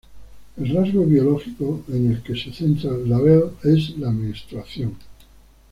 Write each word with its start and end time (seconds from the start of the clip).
El 0.57 0.75
rasgo 0.75 1.05
biológico 1.05 1.83
en 1.89 2.09
el 2.11 2.23
que 2.23 2.35
se 2.35 2.51
centra 2.51 2.89
La 3.05 3.19
Belle 3.19 3.51
es 3.63 3.99
la 3.99 4.09
menstruación. 4.09 4.95